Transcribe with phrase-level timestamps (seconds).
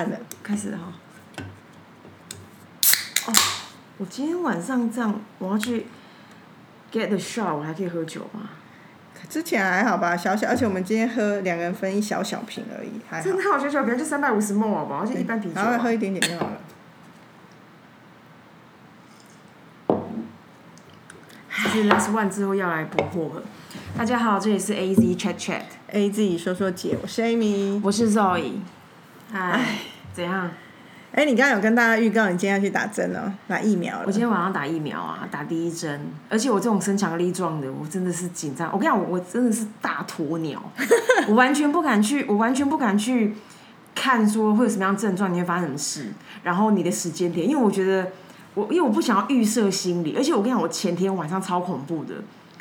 [0.00, 0.92] 按了，开始哈。
[3.26, 3.32] 哦，
[3.98, 5.86] 我今天晚上这样，我要去
[6.90, 8.48] get the shot，我还可以喝酒吗？
[9.28, 13.36] 之前还好吧，小小，而且我们今天喝两个人分一小小瓶而已，还好真。
[13.36, 15.04] 的好小小瓶，就三百五十 ml 好不好？
[15.04, 15.64] 就一般啤酒啊。
[15.64, 16.56] 然后喝一点点就好了。
[21.52, 23.42] 是 last one 之后要来补货了。
[23.96, 27.80] 大家好，这里是 A Z Chat Chat，A Z 说说姐，我是 Amy。
[27.84, 28.54] 我是 Zoe。
[29.32, 29.78] 哎，
[30.12, 30.50] 怎样？
[31.12, 34.04] 哎，你刚刚有跟大家预告你今天要去打针哦，打疫苗了。
[34.06, 38.68] 我今天晚上打疫苗啊，打第一针，而且我这种身强力壮的，我真的是紧张。
[38.72, 40.62] 我跟你讲，我我真的是大鸵鸟，
[41.28, 43.34] 我完全不敢去，我完全不敢去
[43.94, 46.12] 看说会有什么样症状，你会发生什么事，
[46.44, 48.12] 然后你的时间点，因为我觉得
[48.54, 52.14] 我因为我不想要预设心理，而且我跟你讲，我前天晚上超恐怖的，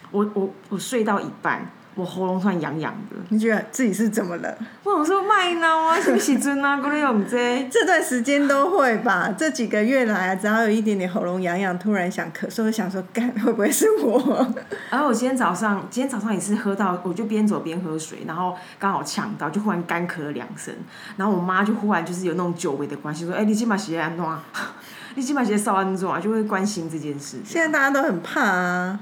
[0.09, 4.57] 我我我睡到一半，我喉咙突然痒痒的，你觉得自己是怎么了？
[4.83, 7.67] 我想说麦闹啊，什么时阵啊，过来用这。
[7.69, 14.47] 这段时间都会吧，这几个月来啊，只要有一点点喉咙痒痒，突然想咳嗽，就想说，干会不会是我？
[14.89, 20.73] 然 后我今天早上，今天早上也是喝到，我就边走边喝水，然后刚好呛到，就忽然干咳了两声。
[21.17, 24.25] 然后我妈就忽然就是有那种久违的关系，说：“哎、你今把鞋安怎？
[25.15, 27.37] 你今把鞋烧安怎？”就会关心这件事。
[27.43, 28.99] 现在大家都很怕啊。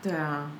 [0.00, 0.50] 对啊，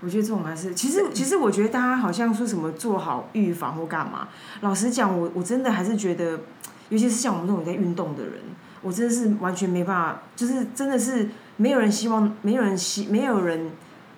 [0.00, 4.28] 我觉得这种还是，其实其实我觉得大家好像说什么做好预防或干嘛，
[4.60, 6.40] 老实讲，我我真的还是觉得，
[6.88, 8.34] 尤其是像我们这种在运动的人，
[8.82, 13.70] 我真的是完全没办法，就是真的是没有人希望，没有人希，没有人。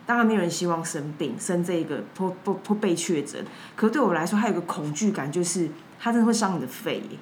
[0.04, 3.42] 当然没有人希望生病，生这个或或或被确诊。
[3.76, 5.68] 可对我来说，还有一个恐惧感，就是
[6.00, 7.16] 它真的会伤你的肺耶。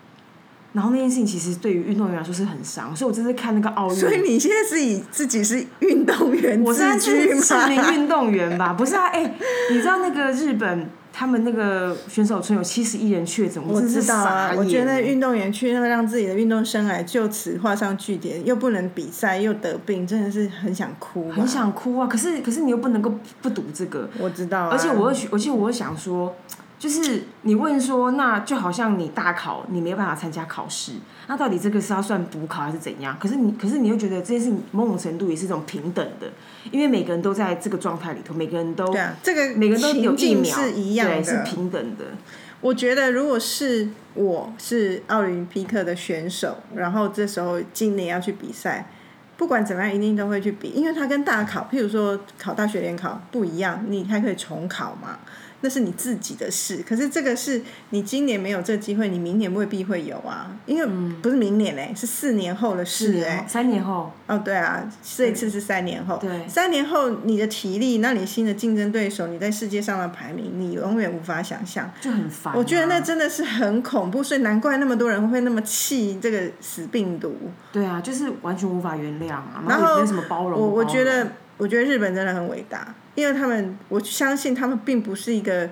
[0.73, 7.93] 然后那件事情其实对于运动员来说是很伤，所以我这次看那个奥运，所以你现在是以自己是运动员 我是知名吗？
[7.93, 8.73] 运动员吧？
[8.73, 9.35] 不是啊，哎、
[9.71, 21.35] 你知道那个日本他们那个选手村有七十一人确诊，我真是知道啊我觉得运动员去那个让自己的运动生涯就此画上句点，又不能比赛，又得病，真的是很想哭嘛。
[21.35, 22.07] 很想哭啊。
[22.07, 23.13] 可是可是你又不能够
[23.43, 26.33] 不读这个，我知道啊、而且我又而且我又想说，
[26.81, 30.95] 就是你问说，那就好像你大考你没有办法参加考试，
[31.27, 33.15] 那到底这个是要算补考还是怎样？
[33.21, 36.27] 可是你可是你又觉得这件事情某种程度也是一种平等的，
[36.71, 41.43] 因为每个人都在这个状态里头，每个人都对啊，这个每个人都有情境疫苗，是一样对，是的。
[41.43, 42.07] 平等的。
[42.63, 48.87] 我觉得如果是我是奥林匹克的选手，然后这时候今年要去比赛，
[49.37, 55.19] 不管怎么样，一定都会去比，因为它跟大考，譬如说考大学联考不一样，你还可以重考嘛，
[55.63, 56.83] 那是你自己的事。
[56.89, 60.87] 可是这个是你今年没有这机会，你明年未必会有啊，因为
[61.21, 64.83] 不是明年嘞、是四年后的事哎、三年后，哦，对啊，
[65.17, 66.17] 这一次是三年后。
[66.19, 71.91] 对三年后你的体力，那你新的竞争对手，你在世界上的排名，你永远无法想象。
[72.01, 77.37] 就很烦啊、我觉得那真的是很恐怖，所以难怪那么多人会那么气这个死病毒。
[77.73, 80.59] 对啊，就是完全无法原谅啊，然后有什么包容。
[80.59, 85.69] 我我觉得，我觉得日本真的很伟大，因为他们，我相信他们并不是一个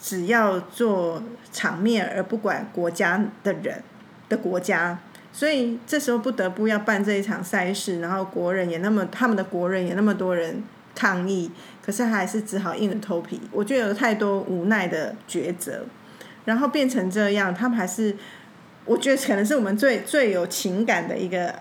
[0.00, 1.20] 只要做
[1.52, 3.82] 场面而不管国家的人
[4.28, 4.98] 的国家，
[5.32, 10.62] 所以这时候不得不要办这一场赛事，然后国人也那么，他们的国人也那么多人
[10.94, 11.50] 抗议，
[11.84, 13.40] 可是还是只好硬着头皮。
[13.50, 15.84] 我觉得有太多无奈的抉择，
[16.44, 18.16] 然后变成这样，他们还是，
[18.84, 21.52] 我觉得可能是我们最最有情感的一个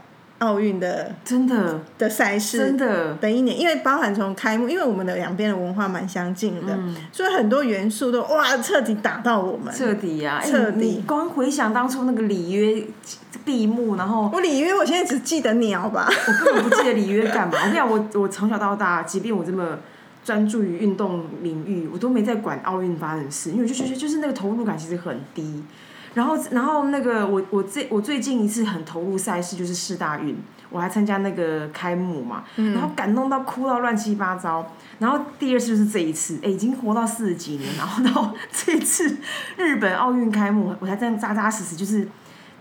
[0.44, 9.74] 奥运的真的的赛事，真的的一年，因为包含从开幕，因为我们的两边的文化蛮相近的，嗯所以很多元素都哇彻底打到我们。
[9.74, 12.84] 彻底啊，哎彻底你你光回想当初那个里约
[13.46, 16.10] 闭幕，然后我里约，我现在只记得鸟吧。
[16.10, 17.54] 我根本不记得里约干嘛。
[17.64, 19.80] 我跟你讲，我我从小到大，即便我这么
[20.26, 25.64] 专注于运动领域，我都没在管奥运发生的事，因为我就觉得就是那个投入感其实很低。
[26.14, 30.38] 然后，然后那个我我最我最近一次很投入赛事就是世大运，
[30.70, 34.72] 我还参加那个开幕嘛，然后感动到哭到乱七八糟。
[35.00, 39.18] 然后第二次就是这一次，哎，已经活到四十几年，然后到 这一次
[39.58, 42.08] 日本奥运开幕，我才这样扎扎实实，就是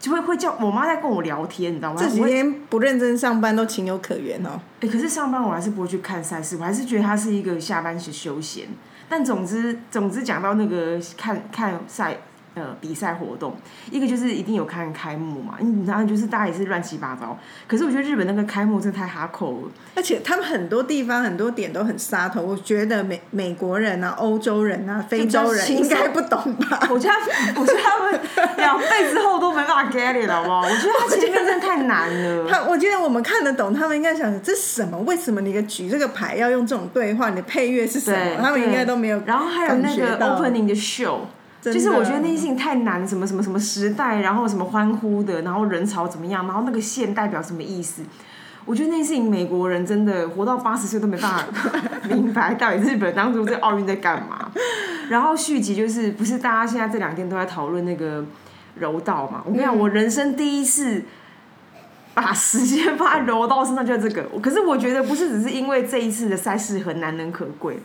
[0.01, 2.01] 就会会叫我妈在跟我聊天，你知道吗？
[2.01, 4.61] 这几天不认真上班都情有可原哦。
[4.81, 8.67] 哎、可是上班我还是不会去看赛事，我还是觉得它是一个下班时休闲。
[9.09, 12.17] 但总之，总之讲到那个看看赛
[12.55, 13.57] 呃比赛活动，
[13.91, 17.39] 一个就是一定有看开幕嘛，嗯然后就是大家也是乱七八糟。
[17.67, 26.87] 可是我觉得日本那个开幕真的太哈口了，而且他们很多地方很多点都很杀头，我觉得美美国人啊、欧洲人啊、非洲人应该不懂吧？
[26.91, 28.21] 我觉得他我觉得他们
[28.59, 30.61] 两辈子后都没办法 get it 好不好？
[30.63, 32.49] 我觉得他前面真的太难了。
[32.49, 34.99] 他我觉得我们看得懂，他们应该想这什么？
[35.01, 37.31] 为什么你的举这个牌要用这种对话？
[37.31, 38.37] 你的配乐是什么？
[38.43, 39.21] 他们应该都没有。
[39.25, 48.03] 然后还有那个 opening 的 show，真就是我觉得那些事情太难，什么什么什么时代，然后什么欢呼的，然后人潮怎么样，然后那个线代表什么意思？
[48.65, 51.45] 我觉得那些事情，美国人真的活到八十岁都没办法
[52.09, 54.51] 明白到底日本当初这奥运在干嘛。
[55.09, 58.25] 然后续集就是不是大家现在这两天都在讨论那个
[58.77, 59.43] 柔道嘛？
[59.45, 61.03] 我跟你讲，我人生第一次
[62.15, 64.23] 把时间放在柔道身上，就是这个。
[64.41, 67.81] 可是我觉得不是只是因为这一次的赛事很难能可贵，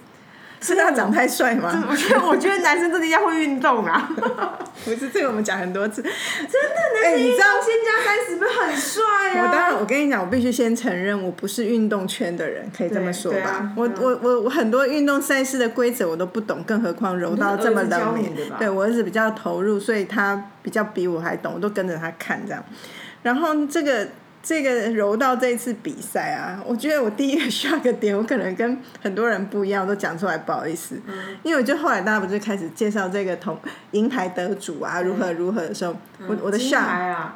[0.61, 1.71] 是他长太帅吗？
[1.89, 4.09] 我觉得我觉得男生真的要会运动啊。
[4.85, 6.01] 不是这个，我们讲很多次。
[6.01, 9.03] 真的，哎你知道先加三十分很帅
[9.37, 9.45] 啊！
[9.45, 18.57] 我当然，我跟你讲，我必须先承认，我不是运动圈的人，可以这么说吧我我我我很多运动赛事的规则我都不懂，更何况柔道这么冷门你的吧。
[18.59, 22.63] 对我儿子比较投入，所以他比较比我还懂，我都跟着他看这样。
[23.23, 24.07] 然后这个
[24.47, 31.13] 这个柔道这一次比赛啊，我觉得我第一个 shock 点，我可能跟很多人不一样，我都讲出来不好意思，嗯
[31.43, 33.59] 因为我就后来大家不就开始介绍这个铜
[33.91, 35.93] 银牌得主啊，如何如何的时候，
[36.27, 37.35] 我我的金 shock 牌啊！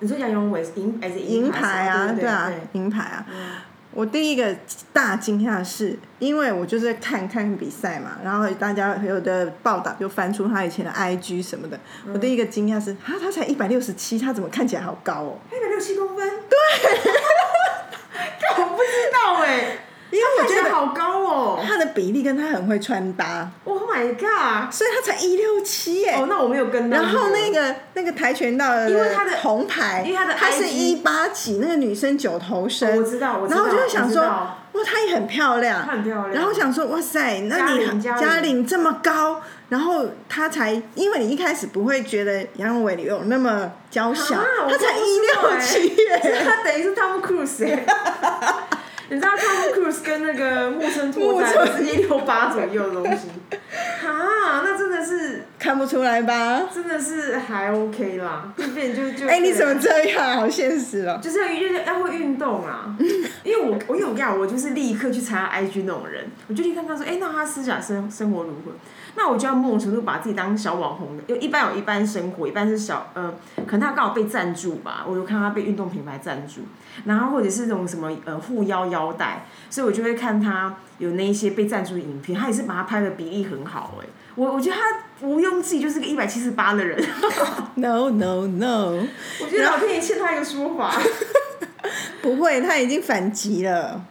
[0.00, 3.26] 你说杨永伟银还是银牌牌啊，对啊，银牌啊。
[3.96, 4.54] 我第一个
[4.92, 11.80] 大惊讶是，因为我就是看看比赛嘛，然后大家有的报道就翻出他以前的 IG 什么的。
[12.12, 15.38] 我第一个惊讶是，啊，他才一百六十七，他怎么看起来好高哦？
[15.50, 16.28] 一百六七公分。
[16.28, 16.58] 对。
[18.58, 19.78] 我不知道哎，
[20.16, 24.72] 因为我觉得好高哦他的比例跟他很会穿搭，！Oh my god！
[24.72, 26.14] 所以他才一六七耶。
[26.18, 26.96] 哦，那我没有跟到。
[26.96, 47.84] 然后那个那个跆拳道的因为他的红牌，因为他的她是一八几，那个女生九头身，哦我知道我知道然后我就会想说，哇，她也很漂亮，她很漂亮然后我想说，哇塞，那你玲嘉玲这么高，然后她才，因为你一开始不会觉得杨永伟有那么娇小，啊我她才不一六七欸耶，他等于是汤姆·克鲁斯哎。
[49.08, 53.28] 你知道做 cruise 跟那个木村拓木哉村是一六八左右的东西，
[54.02, 56.68] 哈，那真的是看不出来吧？
[56.74, 59.28] 真的是还 OK 啦，就变就就。
[59.28, 60.36] 哎，你怎么这样？
[60.36, 61.20] 好现实哦。
[61.22, 63.06] 就是要要要会运动啊，因
[63.56, 68.72] 为我我因为我就是立刻去查 IG 那种人，我就立刻看他说，哎、那他私下生生活如何？
[69.18, 73.34] 那我就要某种程度把自己当小网红的，因为一般有一般生活，一般是小呃，
[73.66, 76.60] 可能他刚好被赞助吧，我就看他被运动品牌赞助，
[77.06, 87.02] 然后或者是那种什么呃护腰腰带，所以我就会看他有那一些被赞助的影片，他也是把他拍的比例很好哎、我我觉得他毋庸置疑就是个一百七十八的人
[87.76, 89.02] ，No no no，
[89.40, 90.92] 我觉得老天爷欠他一个说法，
[92.22, 94.04] 不会，他已经反击了。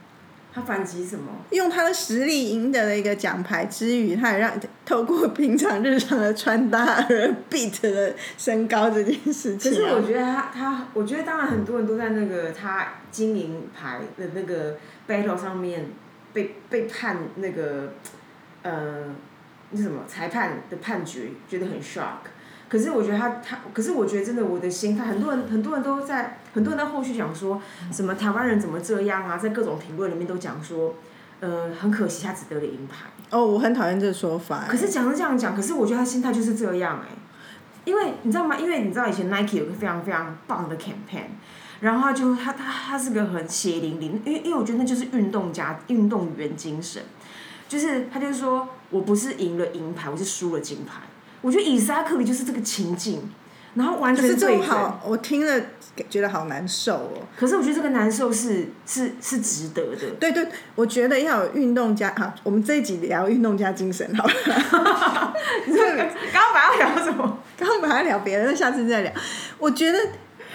[0.54, 1.30] 他反击什么？
[1.50, 9.76] 用他的实力赢得了一个奖牌之余，他也让透过平常日常的穿搭而 beat 了身高这件事情、啊。
[9.76, 15.88] 可是我觉得他他，我觉得当然很多人都在那个他金银牌的那个 battle 上面
[16.32, 17.92] 被被判那个
[18.62, 19.14] 呃
[19.72, 22.30] 那什么裁判的判决觉得很 shock。
[22.76, 30.94] 可是我觉得他他，可是我觉得真的我的心态，很多人很多人都在很多人在后续讲说什么台湾人怎么这样啊，在各种评论里面都讲说，
[31.40, 33.06] 呃，很可惜他只得了银牌。
[33.30, 34.66] 哦，我很讨厌这个说法。
[34.68, 37.16] 可是讲是这样讲，可是我觉得他心态就是这样哎、
[37.86, 38.58] 因为你知道吗？
[38.58, 41.28] 因为你知道以前 Nike 有个非常非常棒的 campaign，
[41.80, 47.02] 然后他就他他他是个很血淋淋，因为因为我觉得那就是运动家运动员精神，
[47.70, 51.04] 就是他就是说我不是赢了银牌，我是输了金牌。
[51.46, 53.22] 我觉得以沙克里就是这个情境，
[53.76, 54.48] 然后完全是这。
[54.48, 55.62] 种好，我听了
[56.10, 57.22] 觉得好难受哦。
[57.38, 60.10] 可是我觉得这个难受是是是值得的。
[60.20, 64.34] 对对，我觉得要有运动家好，我们这一集聊运动家精神好了。
[66.34, 67.38] 刚刚本来要聊什么？
[67.60, 69.14] 刚刚本来聊别的，那下次再聊。
[69.60, 70.00] 我觉得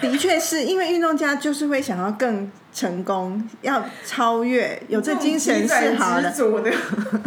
[0.01, 6.31] 的确是因为运动家就是会想要更成功，要超越，有这精神是好的。
[6.31, 6.71] 的。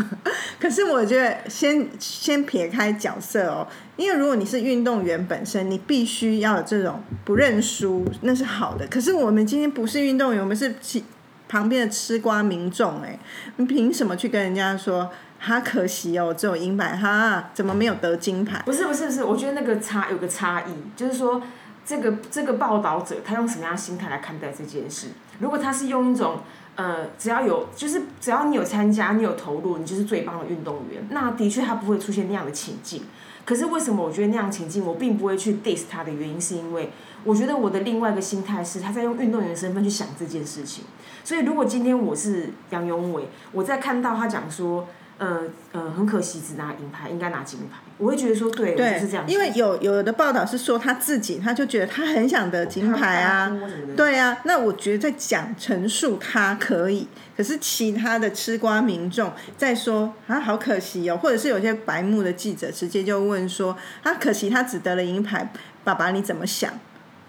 [0.61, 8.87] 可是我觉得先先撇开角色哦，因为如果你是运动员本身，你必须要有这种不认输，那是好的。
[8.87, 11.05] 可是我们今天不是运动员，我们是其
[11.49, 13.19] 旁边的吃瓜民众，哎，
[13.57, 15.11] 你凭什么去跟人家说？
[15.47, 18.63] 哈，可惜哦，只有银牌，哈，怎么没有得金牌？
[18.65, 21.43] 不是不是不是，我觉得那个差有个差异，就是说
[21.85, 25.09] 这个这个报道者他用什么样的心态来看待这件事？
[25.39, 26.41] 如果他是用一种
[26.77, 33.03] 呃，只要有就是只要你有参加，你有投入，你就是最棒的运动员，那的确他不会出现那样的情境。
[33.45, 36.91] 可是为什么我觉得那样情境我并不会去 diss 他的原因，是因为
[37.25, 40.85] 我觉得我的另外一个心态是他在用运动员的身份去想这件事情。
[41.23, 44.87] 所以如果今天我是杨永伟，我在看到他讲说。
[45.19, 45.43] 呃
[45.73, 47.79] 呃，很可惜只拿银牌，应该拿金牌。
[47.99, 49.25] 我会觉得说，对，我就是这样。
[49.29, 53.57] 因为有有的报道是说他自己，他就觉得他很想得金牌啊
[53.97, 54.37] 对啊。
[54.45, 57.07] 那我觉得在讲陈述他可以，
[57.37, 65.53] 可是其他的吃瓜民众在说啊，好可惜哦，或者是有些白目的记者直接就问说啊，可惜他只得了银牌，
[65.85, 66.73] 爸爸你怎么想？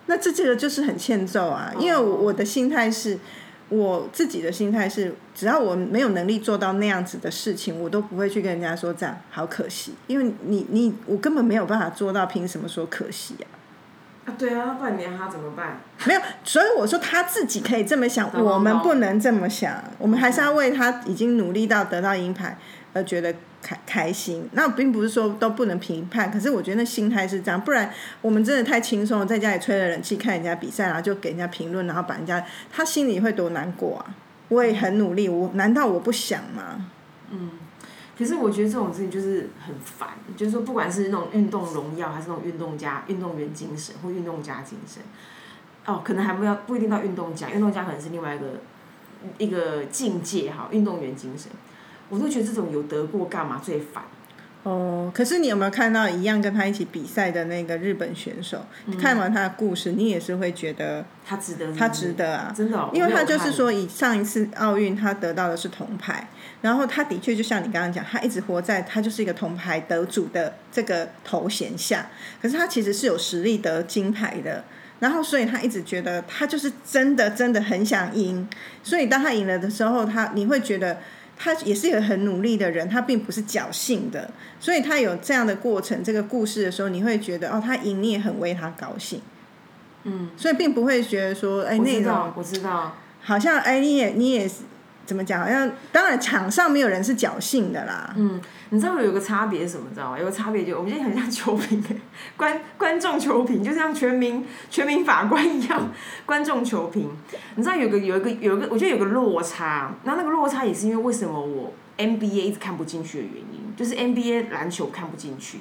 [0.08, 3.20] 那这这个就是很欠揍啊，因为我我的心态是。
[3.69, 13.48] 我自己的心态是，只要我没有能力做到那样子的事情，我都不会去跟人家说这样好可惜，因为你你我根本没有办法做到，凭什么说可惜啊？
[14.25, 15.77] 啊，对啊，不然你让他怎么办？
[16.05, 22.58] 没有，所以我说他自己可以这么想，我们不能这么想，我们还是要为他已经努力到得到银牌
[22.94, 24.50] 而觉得开开心。
[24.53, 27.91] 那并不是说都不能评判，可是我觉得那心态是这样，不然
[28.22, 34.05] 我们真的太轻松了，在家里吹了冷气看人家比赛，然后就给人家评论，然后把人家他心里会多难过啊！
[34.50, 36.88] 我也很努力，我难道我不想吗？
[38.17, 45.03] 可是我觉得这种事情就是很烦，就是说不管是那种运动荣耀，还是那种运动家、运动员精神或运动家精神，
[45.86, 48.45] 哦，可能还不要不一定到运动家，运动家可能是另外一个
[49.38, 51.51] 一个境界哈，运动员精神，
[52.10, 54.03] 我都觉得这种有得过干嘛最烦。
[54.63, 58.65] 哦，可是你有没有看到一样跟他一起比赛的那个日本选手？
[58.86, 66.29] 你看完他的故事，你也是会觉得他值得是是，他值得啊，真的哦、因为他就是说，以上一次奥运他得到的是铜牌，
[66.62, 72.08] 然后他的确就像你刚刚讲，他一直活在他就是一个铜牌得主的这个头衔下，
[72.42, 74.64] 可是他其实是有实力得金牌的。
[74.98, 78.48] 然后，所以他一直觉得他就是真的真的很想赢，
[78.82, 81.00] 所以当他赢了的时候，他你会觉得
[81.38, 89.22] 他也是一个很努力的人，他并不是侥幸的，所以他有这样的过程，这个故事的时候，你会觉得哦，他赢你也很为他高兴，
[90.06, 94.62] 嗯，所以并不会觉得说，哎，那种知道，我知道，好像哎，你也你也是
[95.06, 95.42] 怎么讲？
[95.42, 98.14] 好像当然场上没有人是侥幸的啦。
[98.18, 99.86] 嗯，你知道有个差别是什么？
[99.94, 100.20] 知道吗？
[100.20, 101.84] 有个差别就我们今天很像球评，
[102.36, 105.92] 观观众球评，就像全民全民法官一样，
[106.26, 107.10] 观众球评。
[107.56, 115.60] 你知道有个有一个有一个，我觉得有个落差，那那个落差也是因为为什么我 NBA 一直看不进去的原因，就是 NBA 篮球看不进去。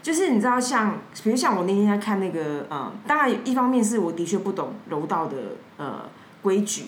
[0.00, 5.36] 就是你知道像，比如像我那天在看那个，嗯，当然一方面是我的确不懂柔道的
[5.76, 6.08] 呃
[6.40, 6.84] 规矩，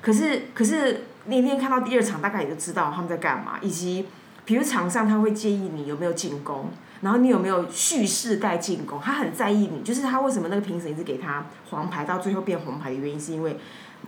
[0.00, 4.06] 可是可是那天看到第二场，大概也就知道他们在干嘛，以及
[4.44, 6.70] 比如场上他会介意你有没有进攻，
[7.00, 13.58] 然后你有没有蓄势带进攻，他很在意你，就是他为什么那个评审一直给他黄牌，到最后变红牌的原因是因为，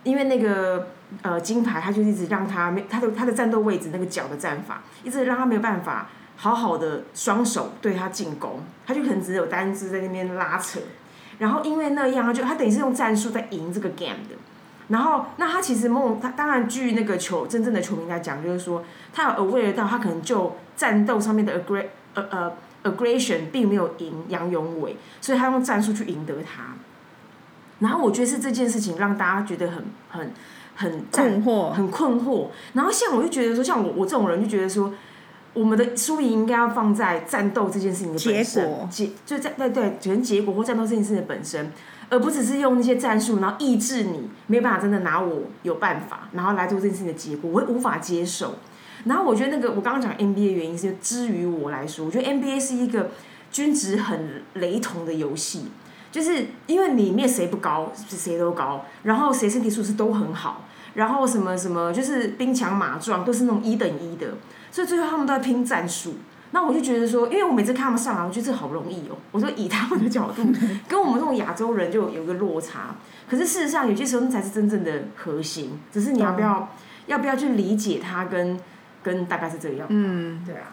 [0.02, 0.88] 因为那个
[1.22, 10.80] 呃金牌他就一直让他没他的他的战斗位置那个脚的战法，一直让他没有办法好好的双手对他进攻，他就可能只有单只在那边拉扯，
[11.38, 14.34] 然后因为那样，他就他等于是用战术在赢这个 game 的。
[14.92, 22.52] 然后，那他其实梦，他当然据那个球真正的球迷来讲，就是说他有 aware 到他可能就战斗上面的 aggr 呃呃
[22.84, 26.74] aggression 并没有赢杨永伟，所以他用战术去赢得他。
[27.78, 30.32] 然后我觉得是这件事情让大家觉得很很
[30.76, 32.48] 很困惑很困惑。
[32.74, 34.92] 然后像我就觉得说，像我我这种人就觉得说，
[35.54, 41.72] 我们的输赢应该要放在战斗这件事情的本身结果结就在对对，可能结果或战斗这件事情的本身，
[42.12, 48.56] 而不只是用那些战术，然后抑制你没有办法真的拿我有办法，然后来做这件事情的结果，我会无法接受。
[49.04, 53.12] 然后我觉得那个我刚刚讲 NBA 的原因是，之于我来说，我觉得 NBA 是一个
[53.50, 55.68] 均值很雷同的游戏，
[56.10, 64.34] 就是因为里面谁不高，谁都高，然后谁身体素质都很好，然后什么什么就是兵强马壮，都是那种一等一的，
[64.70, 66.16] 所以最后他们都在拼战术。
[66.52, 69.16] 那我就觉得说，因为我每次看他们上来，我觉得这好不容易哦。
[69.32, 70.42] 我说以他们的角度，
[70.86, 72.94] 跟我们这种亚洲人就有一个落差。
[73.28, 76.68] 可是事实上，有些时候那才是真正的核心，只是你要不要、
[77.06, 78.60] 要不要去理解它跟
[79.02, 79.94] 跟大概是这个样子。
[79.96, 80.71] 嗯，对啊，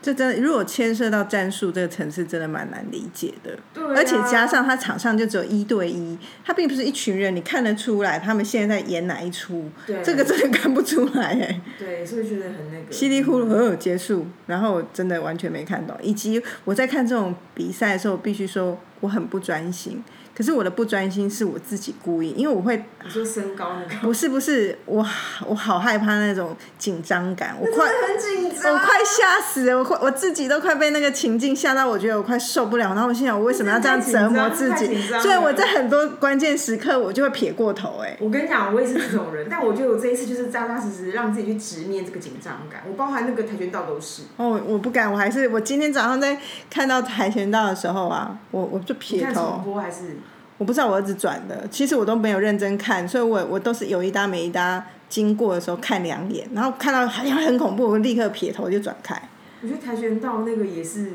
[0.00, 3.58] 这真的如果牵涉到战术这个层次，真的蛮难理解的。
[3.74, 11.60] 对啊而且加上他场上就只有一对一，他并不是一群人，你看得出来他们现在在演哪一出，对这个真的看不出来哎。
[11.78, 15.96] 对，所以觉得很那个稀里糊涂有结束，然后我真的完全没看懂。
[16.00, 20.02] 以及我在看这种比赛的时候，必须说我很不专心。
[20.38, 25.04] 可是我的不专心是我自己故意，因为我会你说身高那个，不是不是我
[25.44, 32.94] 我好害怕那种紧张感，我快很紧张，我快吓死了，我快我自己都快被那个情境吓到，我觉得我快受不了。
[32.94, 44.22] 然后我心想，我为什么要这样折磨自己所以我在很多关键时刻，我就会撇过头、哎，我跟你讲，我也是这种人，但我觉得我这一次就是扎扎实实让自己去直面这个紧张感，我包含那个跆拳道都是。
[44.36, 46.38] 哦，我不敢，我还是我今天早上在
[46.70, 50.18] 看到跆拳道的时候啊，我我就你撇头，播还是？
[50.58, 59.20] 我不知道我儿子转的，其实我都没有认真看，所以我我都是有一搭没一搭经过的时候看两眼，然后看到好像很恐怖，我立刻撇头就转开。
[59.62, 61.12] 我觉得跆拳道那个也是，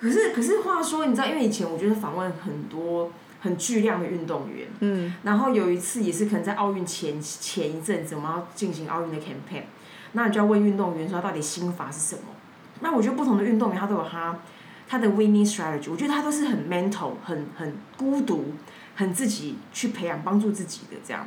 [0.00, 9.62] 可是可是话说，你知道，因为以前我觉得访问很多很巨量的运动员，嗯，然后有一次也是可能在奥运前前一阵子，我们要进行奥运的 campaign，
[10.12, 12.22] 那你就要问运动员说他到底心法是什么？
[12.80, 14.36] 那我觉得不同的运动员他都有他
[14.92, 18.52] 他的 winning strategy，我觉得他都是很 mental，很很孤独，
[18.94, 21.26] 很自己去培养帮助自己的这样。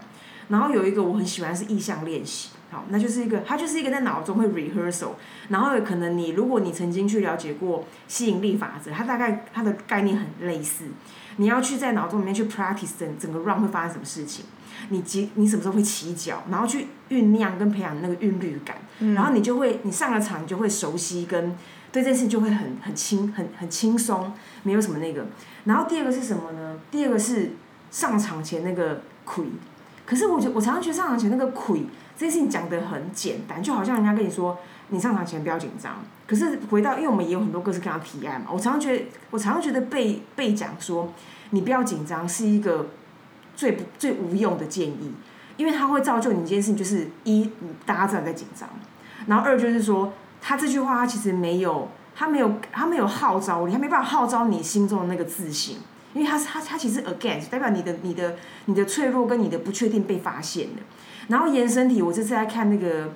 [0.49, 5.13] 然后有一个我很喜欢是意向练习，好，那就是一个他就是一个在脑中会 rehearsal，
[5.49, 10.85] 然后可能你如果你曾经去了解过吸引力法则，它大概它的概念很类似，
[11.37, 14.45] 你要去在脑中里面去 practice 整整个 run 会发生什么事情，
[14.89, 18.77] 你几你什么时候会起脚，然后去酝酿跟培养那个韵律感，
[19.15, 21.55] 然后你就会你上了场你就会熟悉跟
[21.95, 24.33] 对这件事就会很很轻很很轻松，
[24.63, 25.25] 没有什么那个。
[25.63, 26.77] 然后第二个是什么呢？
[26.91, 27.53] 第二个是
[27.89, 29.45] 上场前那个 q
[30.05, 31.85] 可是我觉我常常觉得上场前那个亏
[32.17, 34.57] 这件事情讲得很简单，就好像人家跟你说
[34.89, 36.03] 你上场前不要紧张。
[36.27, 41.13] 可是回到，因为我们也有很多各式各样的提案嘛，我常常觉得我常常觉得被被讲说
[41.51, 42.89] 你不要紧张是一个
[43.55, 45.13] 最不最无用的建议，
[45.55, 47.49] 因为它会造就你这件事情就是一
[47.85, 48.67] 大家知道在紧张，
[49.27, 50.11] 然后二就是说
[50.47, 55.79] 他这句话他其实没有他没有他没有号召你，他没办法号召你心中的那个自信。
[56.13, 58.35] 因为他是他他其实 against 代表你的你的
[58.67, 60.83] 你的脆弱跟你的不确定被发现了，
[61.27, 63.11] 然后延伸体我这次在看那个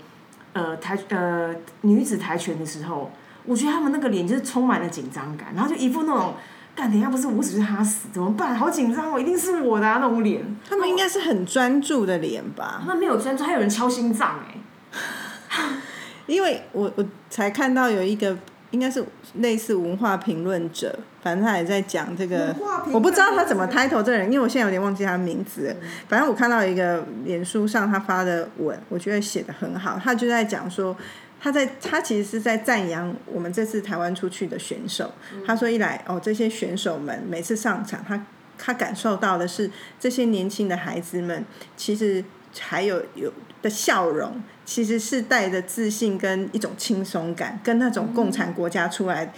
[0.51, 3.09] 呃台呃女子跆拳的时候，
[3.45, 6.33] 我觉得他们那个脸就是充满了紧张感，然后就一副那种
[6.75, 8.53] 干等下不是我死就是他死怎么办？
[8.53, 10.43] 好紧张哦，一定是我的那种脸。
[10.69, 12.79] 他们应该是很专注的脸吧？
[12.81, 14.57] 他们没有专注，还有人敲心脏哎。
[16.29, 18.38] 因为我我才看到有一个。
[18.71, 19.03] 应该是
[19.38, 22.55] 类似文化评论者，反正他也在讲这个，
[22.93, 25.75] 我不知道他怎么 title 这个人，因为我现在有点忘记他名字。
[26.07, 30.00] 反正我看到一个脸书上他发的文，我觉得写的很好。
[30.00, 30.95] 他就在讲说，
[31.41, 35.12] 他在他其实是在赞扬我们这次台湾出去的选手。
[35.43, 38.24] 他说一来哦，这些选手们每次上场，他
[38.55, 41.43] 他感受到的是这些年轻的孩子们
[41.75, 42.24] 其实
[42.59, 43.33] 还有有
[43.63, 44.39] 的笑容。
[44.69, 49.33] 其实是带着自信跟一种轻松感，跟那种共产国家出来，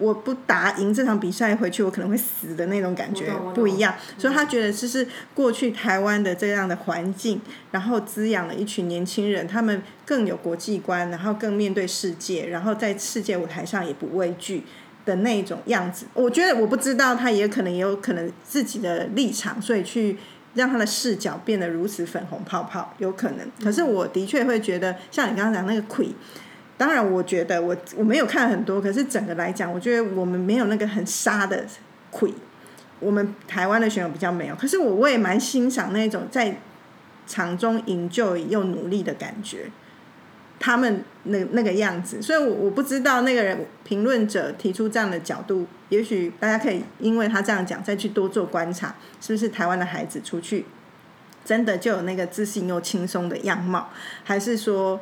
[0.00, 3.94] 我不打赢这场比赛回去，我可能会死的那种感觉不一样。
[4.18, 14.64] 所以他觉得这是过去台湾的这样的环境，然后滋养了一群年轻人，他们更有国际观，然后更面对世界，然后在世界舞台上也不畏惧
[15.04, 16.06] 的那种样子。
[16.14, 20.16] 我觉得我不知道他也可能也有可能自己的立场，所以去。
[20.54, 23.46] 让他的视角变得如此粉红泡泡，有可能。
[23.62, 26.12] 可是我的确会觉得，像你刚刚讲那个 “qui”，，
[26.76, 31.64] 当然我觉得我我没有看很多，可是整个来讲，我觉得我们没有那个很杀的
[32.10, 32.32] 魁，
[33.00, 34.54] 我们台湾的选手比较没有。
[34.54, 36.56] 可是我我也蛮欣赏那种在
[37.26, 39.70] 场中营救又努力的感觉。
[40.64, 50.64] 他们那那个样子，所以我我不知道那个人评论者提出这样的角度，也许大家可以因为他这样讲，再去多做观察，是不是台湾的孩子出去
[51.44, 53.90] 真的就有那个自信又轻松的样貌，
[54.24, 54.98] 还是说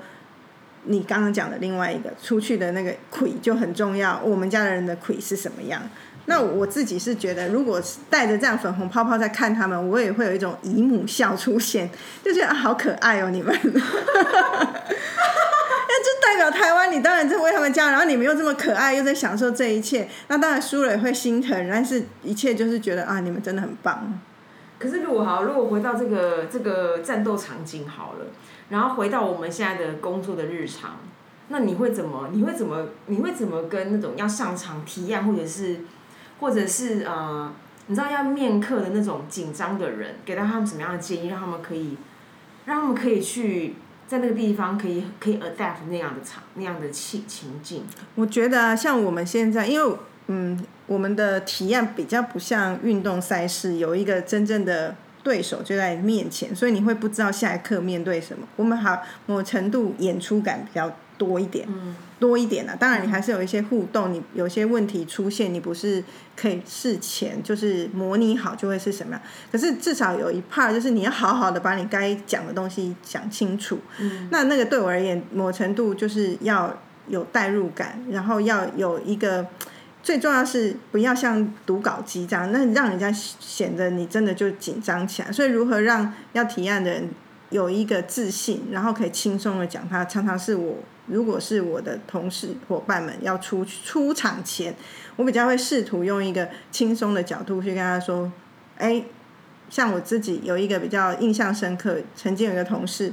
[0.87, 4.21] 你刚刚讲的另外一个出去的那个魁就很重要？
[4.25, 5.81] 我们家的人的魁是什么样？
[6.27, 11.91] 那我自己是觉得，如果带着这样粉红泡泡在看他们，我也会有一种姨母笑出现，
[12.25, 13.53] 就觉得啊，好可爱哦，你们。
[15.95, 24.19] 那就代表台湾，你当然在为他们家，然后你们又这么可爱，又在享受这一切，那当然输了也会心疼，但是一切就是觉得啊，你们真的很棒。
[24.79, 28.27] 可是如果好，如果回到这个这个战斗场景好了，
[28.71, 30.97] 然后回到我们现在的工作的日常，
[31.49, 32.31] 那你会怎么？
[32.33, 32.89] 你会怎么？
[33.07, 35.81] 你会怎么跟那种要上场体验，或者是
[36.43, 37.51] 或者是呃，
[37.87, 41.97] 你知道要面客的那种紧张的人，给到他们什么样的建议，让他们可以
[42.67, 43.77] 让他们可以去。
[44.05, 47.85] 在那个地方可以可以 adapt 那样的场那样的情情境。
[48.15, 58.47] 我觉得像我们现在，因为嗯，我们的体验比较不像运动赛事，有一个真正的对手就在面前，所以你会不知道下一刻面对什么。
[58.57, 60.93] 我们好某程度演出感比较。
[61.19, 61.69] 多一点，
[62.23, 62.77] 多一点呢。
[62.79, 64.13] 当然，你还是有一些互动。
[64.13, 66.05] 你有些问题出现，你不是
[66.37, 69.21] 可以事前就是模拟好就会是什么样。
[69.51, 73.81] 可是至少有一 part 就是你要好好的把你该讲的东西讲清楚。
[73.99, 79.45] 嗯那那个对我而言，某程度就是要有代入感，然后要有一个
[80.01, 85.33] 最重要是不要像读稿机这样，那让人家显得你真的就紧张起来。
[85.33, 87.09] 所以如何让要提案的人
[87.53, 90.79] 有一个自信，然后可以轻松的讲，他常常是我。
[91.07, 94.73] 如果是我的同事伙伴们要出出场前，
[95.17, 98.31] 我比较会试图用一个轻松的角度去跟他说
[98.79, 99.03] ：“哎，
[99.69, 103.13] 像我自己有一个比较印象深刻，曾经有一个同事，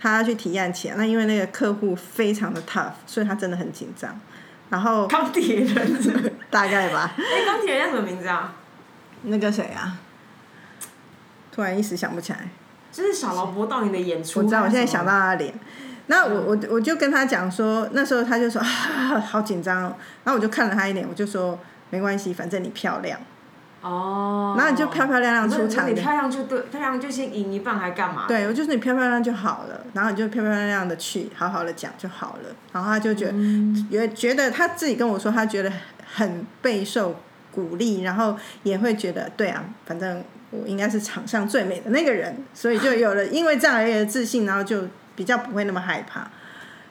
[0.00, 4.20] 他要去提案前，那因为那个客户非常的 tough，所以他真的很紧张。
[4.68, 8.54] 然后钢铁人，大概吧，哎，钢铁人叫什么名字啊？
[9.22, 10.00] 那个谁啊？
[11.52, 12.50] 突然一时想不起来。
[12.92, 14.40] 就是小劳勃到你的演出。
[14.40, 15.54] 我知道，我现在想到他的脸。
[16.06, 18.66] 那我我我就跟他讲说，那时候他就说啊，
[19.24, 19.94] 好紧张哦。
[20.24, 21.58] 然后我就看了他一眼，我就说
[21.90, 23.20] 没关系，反正你漂亮。
[23.82, 24.54] 哦。
[24.58, 28.24] 然后你就漂漂亮亮出场你漂亮就对，漂亮就先赢一半，还干嘛？
[28.26, 32.50] 对，我就是你漂漂亮亮就好了，然后你就漂漂亮亮的去，好好的讲就好了。
[32.72, 35.72] 然后他就觉得，嗯觉觉得他自己跟我说，他觉得
[36.12, 37.14] 很备受
[37.52, 46.30] 鼓励，然后也会觉得，对啊，反正我应该是场上最美的那个人，所以就有了因为这样而自信，然后就比较不会那么害怕。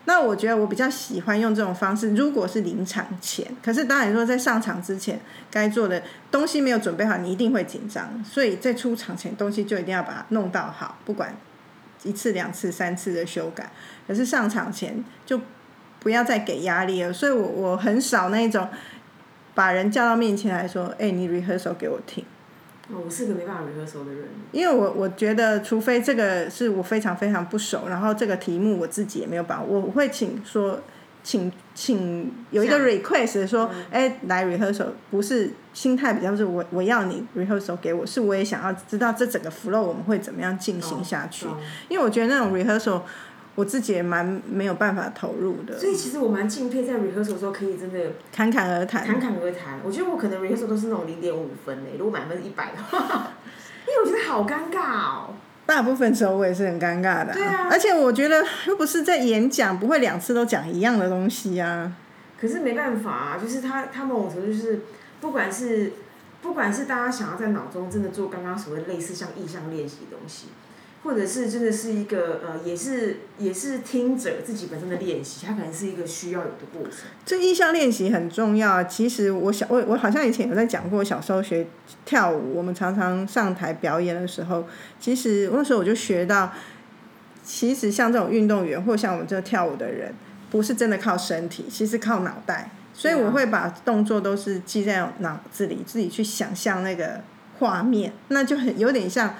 [0.05, 5.19] 那我觉得我比较喜欢用这种方式，如果是临场前，可是当然说在上场之前
[5.51, 11.35] 该做的东西没有准备好，你一定会紧张，所以在出场前东西就一定要把它弄到好，不管
[12.03, 13.71] 一次、两次、三次的修改。
[14.07, 15.39] 可是上场前就
[15.99, 18.67] 不要再给压力了，所以我我很少那一种
[19.53, 22.25] 把人叫到面前来说，哎、你 rehearsal 给我听。
[22.91, 24.25] 哦我是个没办法 rehearsal 的人。
[24.51, 30.79] 因为我我觉得，除非这个是我非常非常不熟，然后这个题目我自己也没有把握，我会请说，
[31.23, 41.55] 请请有一个 request 说，哎、来 rehearsal，不是心态比较是我我要你 rehearsal 给我，是我也想要知道这整个 flow 我们会怎么样进行下去，懂。
[41.89, 43.01] 因为我觉得那种 rehearsal
[43.59, 47.99] 我自己也蛮没有办法投入的，所以其实我蛮敬佩在 rehearsal 的时候可以真的
[48.31, 49.05] 侃侃而谈。
[49.05, 49.81] 侃侃而谈。
[49.83, 53.33] 我觉得我可能 rehearsal 都是那种零点五分诶，如果满分是一百的话，
[53.85, 55.33] 因为我觉得好尴尬哦。
[55.65, 61.91] 大部分时候我也是很尴尬的、对啊而且我觉得又不是在演讲，不会两次都讲一样的东西啊。
[62.39, 64.79] 可是没办法啊，就是他他某种程度就是，
[65.19, 65.91] 不管是
[66.41, 70.47] 不管是大家想要在脑中真的做刚刚所谓类似像意向练习的东西，
[71.03, 77.07] 或者是真的是一个呃，也是也是听者自己本身的练习，它可能是一个需要有的过程。
[77.25, 78.83] 这意向练习很重要。
[78.83, 81.65] 其实我小我我好像以前有在讲过，小时候学
[82.05, 84.67] 跳舞，我们常常上台表演的时候，
[84.99, 86.51] 其实那时候我就学到，
[87.43, 90.13] 其实像这种运动员或像我们这跳舞的人，
[90.51, 92.71] 不是真的靠身体，其实靠脑袋。
[92.93, 97.21] 所以我会把动作都是记在脑子里，自己去想象那个
[97.57, 99.35] 画面，那就很有点像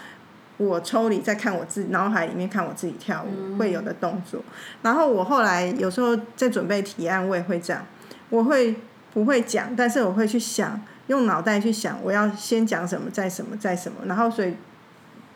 [0.60, 4.43] 我抽离在看我自脑海里面看我自己跳舞会有的动作。
[4.82, 7.86] 然后我后来有时候在准备提案，我也会这样，
[8.30, 8.76] 我会
[9.13, 14.54] 不会讲，但是我会去想，用脑袋去想我要先讲什么，再什么，再什么，然后所以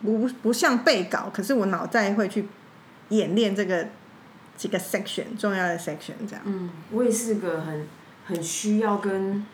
[0.02, 2.46] 不不像背稿，可是我脑袋会去
[3.08, 3.88] 演练这个
[4.58, 6.42] 几个 section 重要的 section 这样。
[6.44, 7.86] 嗯，我也是个很
[8.26, 9.44] 很需要跟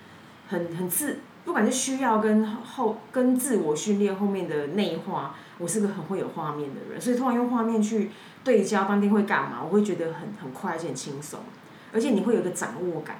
[0.48, 8.10] 很很自，不管是需要跟后跟自我训练后面的内化，我是个很会有画面的人，所以通常用画面去
[8.42, 11.40] 对焦当天会干嘛，我会觉得很很快而且很轻松，
[11.92, 13.18] 而且你会有一个掌握感，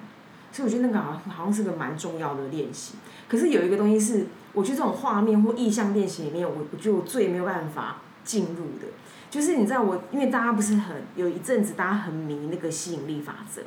[0.51, 2.95] 所以我觉得那个好像好像是个蛮重要的练习。
[3.29, 8.89] 可是有一个东西是，我觉得这种画面或意象练习里面，我我觉得我最没有办法进入的，
[9.31, 13.63] 就是你知道我，因为大家不是很有一阵子大家很迷那个吸引力法则。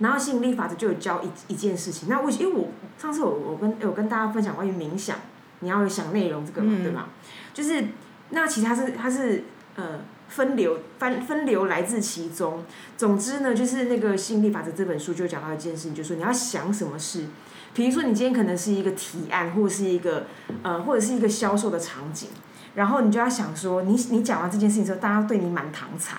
[0.00, 2.66] 然后吸引力法则就有教一一件事情，那我因为我
[2.98, 5.16] 上次我我跟我跟大家分享关于冥想，
[5.60, 7.08] 你要有想内容这个嘛，对吧？
[7.52, 7.84] 就是
[8.30, 9.44] 那其实它是它是
[9.76, 12.64] 呃分流分分流来自其中。
[12.96, 17.26] 总之呢，就是那个吸引力法则这本书就讲到一件事情，就是说你要想什么事，
[17.74, 20.26] 比如说你今天可能是一个提案，或者是一个
[20.62, 22.28] 呃或者是一个销售的场景，
[22.74, 26.18] 然后你就要想说，你你讲完这件事情之后，大家对你满堂彩。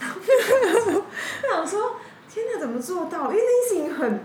[0.00, 1.96] 我想说。
[2.34, 3.30] 天哪，怎么做到？
[3.30, 4.20] 因为那件事情很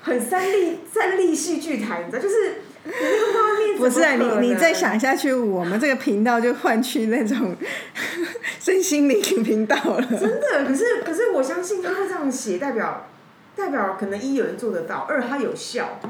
[0.00, 2.62] 很三立三立戏剧台，你知道，就是
[3.76, 7.54] 不是啊，你你再想下去，我们这个频道就换去那种
[8.58, 10.02] 身心灵频道了。
[10.02, 13.06] 真的，可是可是我相信他会这样写，代表
[13.54, 16.00] 代表可能一有人做得到，二他有效。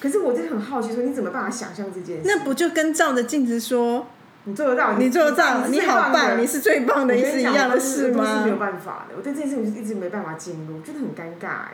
[0.00, 2.22] 可是我真的很好奇，说你怎么办法想象这件事？
[2.24, 4.04] 那不就跟照着镜子说
[4.44, 8.56] 你做得到，你做得到，你你好棒，你是最棒的，我是一样的事吗是没有？
[8.56, 11.72] 办法的，我对这件事情一直没办法进入，真的很尴尬哎。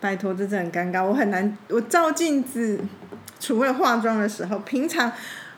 [0.00, 1.56] 拜托，这真的很尴尬，我很难。
[1.68, 2.78] 我照镜子，
[3.44, 5.12] 除了化妆的时候，平常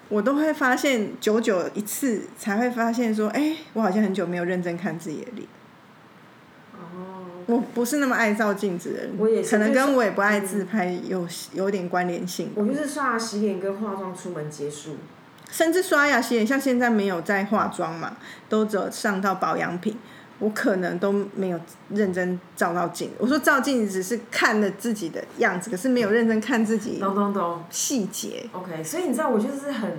[0.08, 5.46] 我都会发现，久久一次才会发现说，哎、我好像很久没有认真看自己的脸。
[6.74, 12.50] 哦，我不是那么爱照镜子的人，我也是可能跟我也不爱自拍有有点关联性。
[12.56, 14.96] 我就是刷牙、洗脸跟化妆出门结束。
[15.48, 18.16] 甚至刷牙洗脸，像现在没有在化妆嘛，
[18.48, 19.96] 都只有上到保养品，
[20.38, 23.14] 我可能都没有认真照到镜子。
[23.18, 27.64] 我说照镜子只是看了自己的样子，可是没有认真看自己懂懂懂。
[27.70, 28.46] 细节。
[28.52, 29.92] OK，所以你知道我就是很，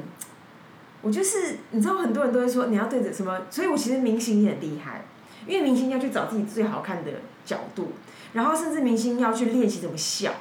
[1.01, 5.05] 我就是你知道很多人都会说你要对着什么，所以我其实明星也很厉害，
[5.47, 7.11] 因为明星要去找自己最好看的
[7.43, 7.93] 角度，
[8.33, 10.31] 然后甚至明星要去练习怎么笑，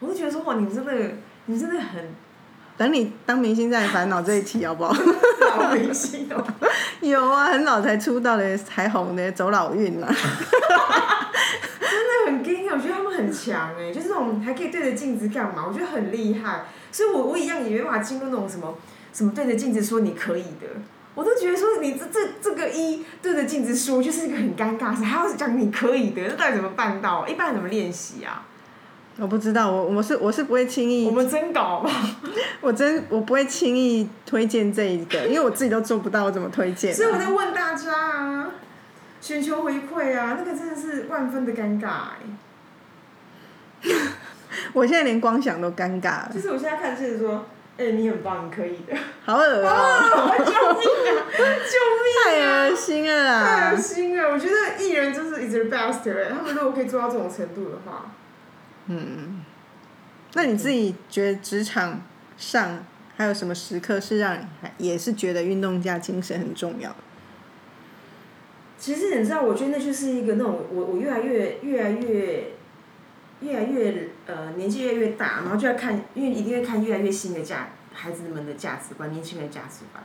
[0.00, 0.92] 我就觉得说哇，你们真的，
[1.46, 2.10] 你们真的很
[2.76, 4.94] 等你当明星再来烦恼这一题好不好？
[5.58, 6.44] 老明星哦。
[7.00, 10.08] 有啊，很老才出道的，才红的，走老运啊。
[11.80, 15.64] 真的很惊我觉得他们很强哎，就是那种还可以对着镜子干嘛？
[15.66, 18.76] 我觉得很厉害，所以我我一样也没办法进入那种什么
[19.12, 20.66] 什么对着镜子说你可以的，
[21.14, 27.26] 我都觉得说你这这这个一对着镜子说就是一个很尴尬事，还要讲你可以的，那到底怎么办到？
[27.26, 28.44] 一般人怎么练习啊？
[29.18, 31.90] 我不知道，我我是我是不会轻易，我们真搞吧？
[32.60, 36.92] 我真我不会轻易推荐这一个，因为我自己都做不到，我怎么推荐？
[36.94, 38.50] 所以我在问大家啊，
[39.20, 42.18] 寻求回馈啊，那个真的是万分的尴尬哎。
[44.74, 46.30] 我现在连光想都尴尬了。
[46.34, 47.46] 就是我现在看就是说，
[47.78, 48.94] 哎，你很棒，你可以的。
[49.24, 50.34] 好恶哦！
[50.38, 50.84] 救命
[51.16, 51.24] 啊！
[51.36, 52.06] 救命！
[52.24, 53.44] 太恶心了啦！
[53.44, 54.30] 太恶心了！
[54.30, 58.12] 我觉得艺人就是 is the best 哎，他们如果可以做到这种程度的话。
[58.88, 59.44] 嗯，
[60.34, 62.00] 那你自己觉得职场
[62.36, 62.84] 上
[63.16, 64.38] 还有什么时刻是让
[64.78, 66.94] 你也是觉得运动家精神很重要？
[68.78, 72.52] 其实你知道，我觉得那就是一个那种我我越来越越来越
[73.40, 80.04] 越来越呃年纪越来越大，然后就要看，因为一定会看越来越新的价孩子们的价值观，年轻人的价值观。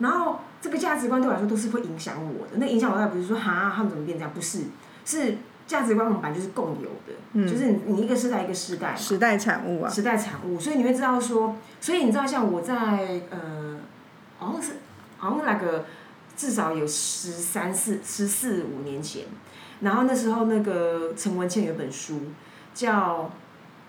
[0.00, 4.64] 然后这个价值观对我来说都是会影响我的，那影响我倒不是说哈他们怎么变这样，不是
[5.06, 5.38] 是。
[5.66, 12.74] 价值观我们本来就是共有的，就是你一个时代一个时代，时代产物啊，时代产物，所以你会知道说，所以你知道像我在
[13.30, 13.78] 呃，
[14.38, 14.72] 好像是
[15.16, 15.86] 好像那个
[16.36, 19.24] 至少有十三四十四五年前，
[19.80, 22.20] 然后那时候那个陈文茜有本书
[22.74, 23.30] 叫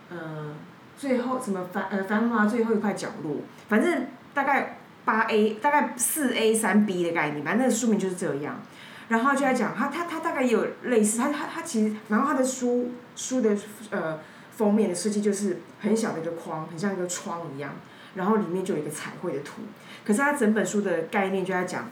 [0.10, 0.56] 呃
[0.98, 8.60] 最后什么繁呃繁华最后一块角落，反正大概八 A 大概四 A 三 B 的概念，反正那个书名就是这样。
[9.08, 13.56] 然后就在讲他他他大概也有类似他他他其实然后他的书书的
[13.92, 14.20] 呃
[14.56, 17.74] 封面的设计就是很小的一个框，很像一个窗一样，
[18.16, 19.62] 然后里面就有一个彩绘的图。
[20.04, 21.90] 可是他整本书的概念就在讲，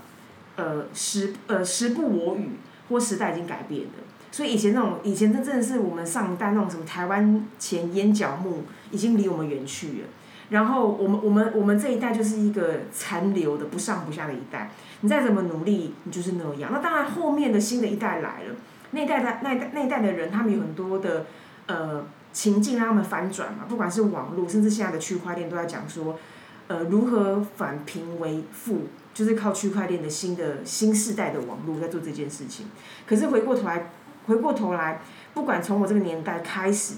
[0.56, 2.52] 呃时呃时不我与
[2.90, 3.94] 或时代已经改变了。
[4.32, 10.08] 所以以前那种以前真的是我们上一代那种什么台湾前烟角木已经离我们远去了。
[10.54, 14.70] 然后我们我们我们这一代就是一个残留的不上不下的一代。
[15.02, 16.70] 你再怎么努力，你就是那样。
[16.72, 18.56] 那当然，后面的新的一代来了，
[18.92, 21.26] 那一代的那代那一代的人，他们有很多的
[21.66, 23.66] 呃情境让他们翻转嘛。
[23.68, 26.20] 不管是网络，甚至现在的区块链，都在讲说，
[26.68, 32.68] 呃，如何反贫为富，就是靠区块链的新的新世代的网络在做这件事情。
[33.08, 33.90] 可是回过头来，
[34.28, 35.02] 回过头来，
[35.34, 36.94] 不管从我这个年代开始，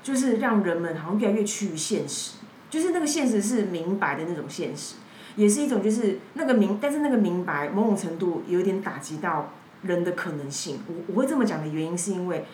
[0.00, 2.36] 就是让人们好像越来越趋于现实，
[2.70, 4.94] 就是那个现实是明白的那种现实。
[5.36, 9.52] 也是一种，就是那个明，但是那个明白某种程度有点打击到
[9.82, 10.80] 人的可能性。
[10.88, 12.44] 我我会这么讲的原因是因为，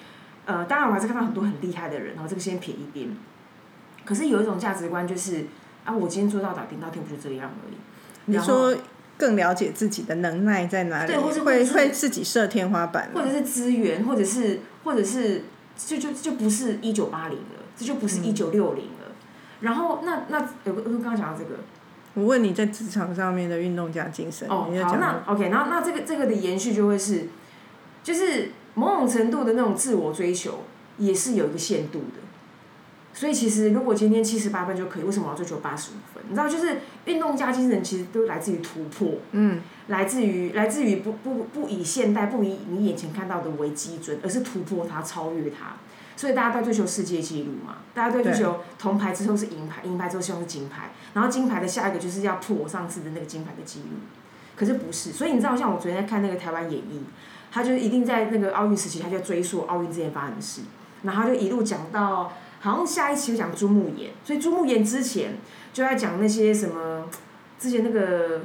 [0.45, 3.09] 呃，当然我还是看到很多很厉害的人，然后这个先撇一边。
[4.05, 5.47] 可是有一种价值观就是，
[5.85, 7.77] 啊，我今天做到打顶到天不就这样而已。
[8.27, 8.77] 你说
[9.17, 11.13] 更了解自己的能耐在哪里？
[11.13, 15.45] 对，或者会会自己设天花板，或者是资源，或者是或者是
[15.77, 19.06] 就就就不是一九八零了，这就不是一九六零了。
[19.61, 21.61] 然后那那有个刚刚讲到这个。
[22.15, 24.49] 我问你在职场上面的运动家精神。
[24.49, 27.29] 哦，好，那 OK，然后那这个这个的延续就会是，
[28.03, 30.61] 就是某种程度的那种自我追求
[30.97, 32.23] 也是有一个限度的。
[33.13, 36.23] 所以其实如果今天七十八分就可以，为什么要追求八十五分？
[36.29, 45.77] 你知道，就是运动家精神其实都来自于突破，嗯，来自于来自于不不不以现代不以你眼前看到的为基准，而是突破它，超越它。
[46.17, 53.99] 所以大家都追求世界纪录嘛，大家都追求铜牌之后是银牌，银牌之后希望是金牌，然后金牌的下一个就是要破我上次的那个金牌的记录。
[54.57, 57.03] 可是不是，所以你知道，像我昨天在看那个台湾演艺，
[57.53, 60.63] 他就一定在那个奥运时期，他就追溯奥运之前发生的事，
[61.03, 65.37] 然后就一路讲到，好像下一期就讲朱木炎，所以朱木炎之前
[65.75, 67.05] 就在讲那些什么，
[67.59, 68.41] 之前那个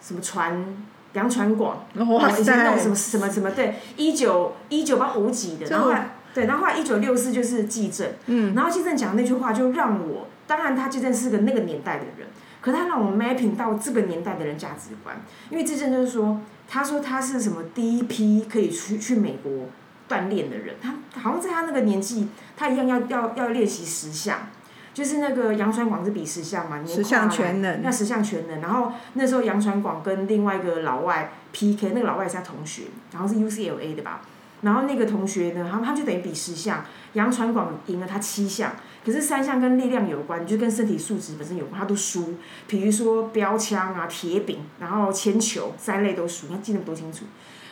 [0.00, 0.64] 什么船
[1.12, 5.92] 杨传广，以前那种什么什么什么对，一九一九八五几的，然后。
[6.32, 12.28] 对，然后后来一九六四就是纪政，嗯，然后纪政讲那句话就让我，当然他纪政是个那个年代的人，
[12.60, 19.66] 可他让我 mapping 到这个年代的人价值观，因为纪政就是说，他说他是什么第一批可以去去美国
[20.08, 24.48] 锻炼的人，他好像在他那个年纪，他一样要要要练习十项，
[24.94, 34.20] 就是那个杨传广是比十项嘛，十项全能，那十项全能，然后那时候杨传广跟另外一个老外 PK，那个老外是他同学，然后是 UCLA 的吧。
[34.62, 38.72] 然后那个同学呢，他他就等于比十项，杨传广赢了他七项，
[39.04, 42.34] 可是三项跟力量有关，就跟身体素质本身有关，他都输。
[42.66, 47.24] 比如说标枪啊、铁饼，然后铅球三类都输，他记得多清楚。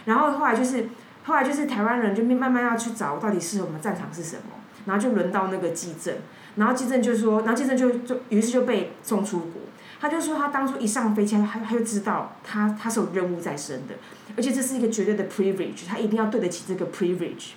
[0.06, 0.88] 然后后来就是
[1.24, 4.54] 后来就是台湾人就慢慢要去找到底适合我们战场是什么，
[4.86, 6.14] 然后就轮到那个季正，
[6.56, 9.60] 然后季正就说，然后季正就就于是就被送出国。
[10.00, 13.94] 他就说他当初一上飞机，他他就知道他他是有任务在身的，
[14.36, 17.50] 而且这是一个绝对的 privilege，他一定要对得起这个 privilege。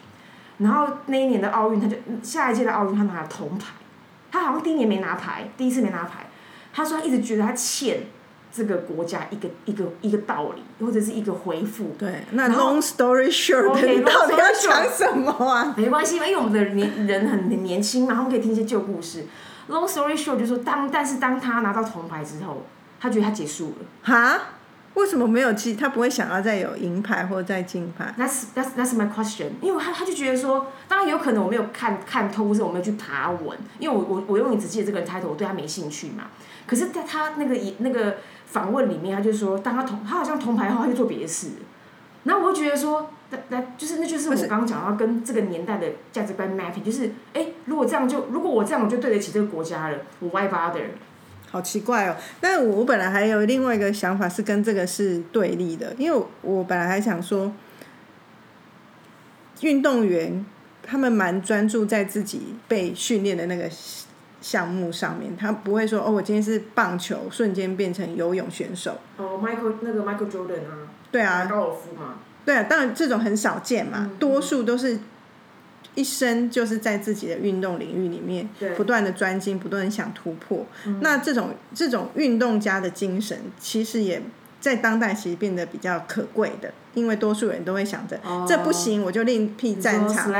[0.57, 3.73] 然后那一年的奥运，他就下一届的奥运他拿了铜牌，
[4.31, 6.27] 他好像第一年没拿牌，第一次没拿牌，
[6.73, 8.03] 他说他一直觉得他欠
[8.51, 11.95] 这个国家一个一个一个道理，或者是一个回复。
[11.97, 15.73] 对，那 long story short，你到底要讲什么啊？
[15.77, 19.25] 没关系因为我们的年人很年轻嘛，他们可以听一些旧故事。
[19.69, 22.65] Long story short，就说当但是当他拿到铜牌之后，
[22.99, 23.85] 他觉得他结束了。
[24.03, 24.39] 哈？
[24.93, 25.73] 为什么没有记？
[25.73, 29.51] 他不会想要再有银牌或者再金牌？That's that's that's my question。
[29.61, 33.57] 因为他他就觉得说，当然有可能我没有看看透，或是我没有去爬文。
[33.79, 36.25] 因为我我我用你只记得这个人 title，我对他没兴趣嘛。
[36.67, 41.51] 可是在他那个那个访问里面，他就说，当他铜他好像铜牌后，他就做别的事。
[42.25, 50.83] 然后我就觉得说，那那就是那就是我刚刚讲到跟这个年代的价值观 mapping，就是哎，如果这样就如果我这样我就对得起这个国家了，我 why bother？
[51.49, 52.15] 好奇怪哦！
[52.39, 57.51] 但我本来还有另外一个想法是跟这个是对立的，因为我本来还想说，
[59.59, 60.45] 运动员
[60.81, 63.69] 他们蛮专注在自己被训练的那个
[64.39, 68.97] 项目上面，他不会说哦，我今天是棒球，瞬间变成游泳选手。
[69.17, 70.87] 哦，Michael 那个 Michael Jordan 啊。
[71.11, 71.45] 对啊。
[71.51, 72.15] 高尔夫嘛。
[72.45, 74.99] 对啊，当然这种很少见嘛，多数都是。
[75.93, 80.65] 一生就是在自己的运动领域里面不断的专精，不断的想突破。
[81.01, 84.21] 那这种这种运动家的精神，其实也
[84.61, 86.73] 在当代其实变得比较可贵的。
[86.93, 90.31] 因为多数人都会想着，这不行，我就另辟战场。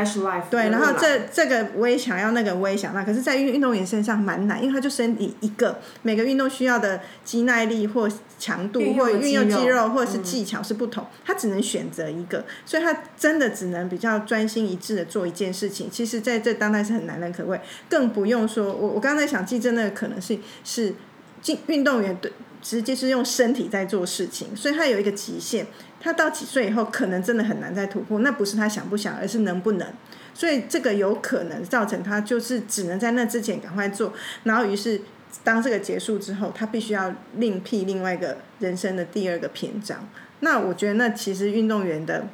[0.50, 3.06] 对，然后这这个我也想要，那个我也想要。
[3.06, 15.90] 可是，在运运动员身上蛮难，因为他就身体一个，每个运动需要的肌耐力或强度或运用肌肉或者是技巧是不同，他只能选择一个，所以他真的只能比较专心一致的做一件事情。
[15.90, 20.94] 其实，在这当代是很难能可贵，更不用说，我我刚才想，记真的可能性是
[21.42, 25.66] 进运动员对直接是用身体在做事情，所以他有一个极限。
[26.02, 28.20] 他到几岁以后，可能真的很难再突破。
[28.20, 29.88] 那不是他想不想，而是能不能。
[30.34, 34.12] 所以这个有可能造成他就是只能在那之前赶快做，
[34.44, 35.02] 然后于是
[35.44, 40.08] 当这个结束之后，他必须要另辟另外一个人生的第二个篇章。
[40.40, 42.26] 那我觉得那其实运动员的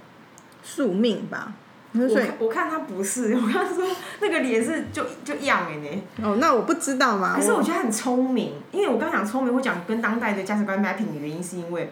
[0.63, 1.53] 宿命吧。
[1.93, 3.83] 所以我看他不是，我看他说
[4.21, 6.03] 那个脸是就就样哎呢。
[6.21, 7.35] 哦，那我不知道嘛。
[7.35, 11.91] 可是我觉得很聪明，因为我刚讲聪明我讲跟当代的价值观 mapping 的原因，是因为。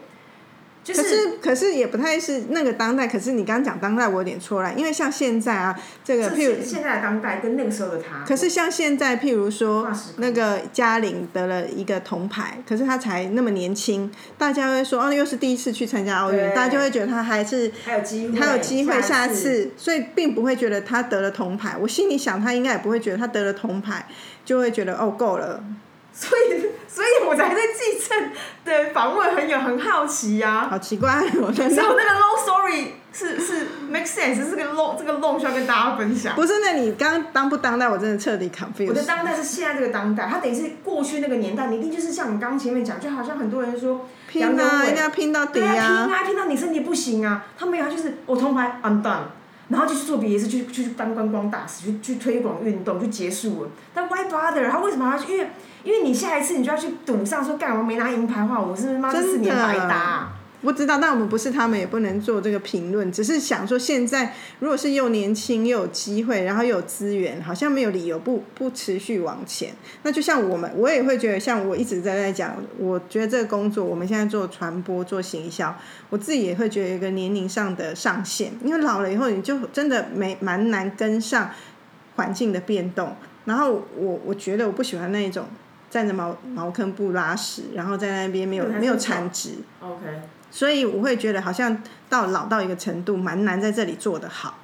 [0.88, 21.76] 可是可是也不太是那个当代，可是你刚刚讲当代，我有点错了，因为像现在啊，这个譬如现在的当代跟那个时候的他，可是像现在譬如说那个嘉玲得了一个铜牌，可是他才那么年轻，大家会说哦，又是第一次去参加奥运，大家就会觉得他还是还有机会，还有机会下次，所以并不会觉得他得了铜牌。
[21.80, 24.06] 我心里想，他应该也不会觉得他得了铜牌
[24.43, 25.63] 就会觉得哦够了。
[26.17, 28.32] 所以，所以我才对继承
[28.63, 30.65] 的访问很有很好奇呀。
[30.69, 36.34] 好奇怪，我那个 long story 是是 make sense，是个 long 这个 long 需要跟大家分享。
[36.34, 38.88] 不是，那你刚当不当代，我真的彻底 confused。
[38.88, 47.45] 我的当代是现在这个当代，它等于是过去那个年代，你一定就是像你刚刚前面讲，就好像很多人说拼啊，一定要拼到底啊，拼啊，拼到你身体不行啊。
[47.58, 49.23] 他没有，他就是我铜牌 I'm done，
[49.69, 53.69] 然后就去做别的事，去去当观光大使，去去推广运动，就结束了。
[53.93, 54.69] 但 why bother？
[54.69, 55.34] 他为什么要去？
[55.34, 55.47] 因为
[55.84, 60.30] 因为你下一次你就要去赌上说干我没拿银牌的话，我是妈这四年白搭。
[60.65, 63.10] 不知道，但我们不是他们，也不能做这个评论。
[63.12, 69.73] 只是想说，现在如果是又年轻又有机会，然后又有资源，好像没有理由不不持续往前。
[70.01, 75.73] 那就像我们，我也会觉得，像我一直在在讲，我觉得这个工作，我们现在做传播、做行销，
[76.10, 81.51] 我自己也会觉得有一个年龄上的上限，因为老了以后，你就真的没蛮难跟上
[82.15, 83.15] 环境的变动。
[83.45, 85.45] 然后我我觉得我不喜欢那一种。
[85.88, 89.51] 站着茅茅坑不拉屎，然后在那边没有没有产值。
[89.80, 90.04] OK。
[90.55, 94.57] 所以我会觉得好像到老到一个程度，蛮难在这里做得好。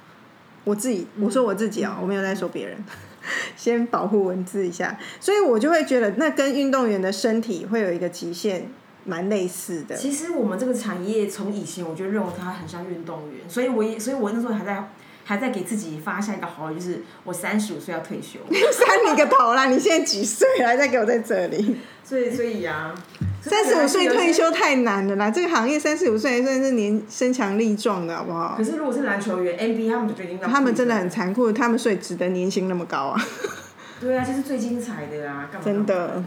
[0.64, 2.82] 我自己我说我自己啊，我没有在说别人，
[3.54, 4.98] 先保护文字一下。
[5.20, 8.68] 所以我就会觉得，那跟运动员的身体会有一个极限，
[9.04, 9.94] 蛮类似的。
[9.94, 14.88] 其实我们这个产业从以前我就认为它很像运动员，所以我也所以我那时候还在。
[15.24, 18.40] 还在给自己发下一个好，就是我三十五岁要退休。
[18.50, 19.66] 三你个头啦！
[19.66, 20.44] 你现在几岁？
[20.66, 21.76] 还在给我在这里？
[22.02, 22.92] 所以，所以呀，
[23.42, 25.30] 三十五岁退休太难了啦！
[25.30, 28.54] 这个行业三十五岁算是年身强力壮的，好不好？
[28.56, 33.20] 可是如果是篮球员，NBA 他们就决定他们真的很残酷，他们所以值得年薪那么高啊。
[34.00, 35.64] 对啊，就是最精彩的啊，干嘛？
[35.64, 36.22] 真的。